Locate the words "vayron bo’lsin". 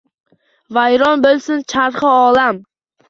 0.77-1.63